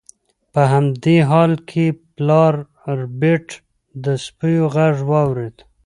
[0.53, 2.53] په همدې حال کې پلار
[2.99, 3.47] ربیټ
[4.03, 5.57] د سپیو غږ واورید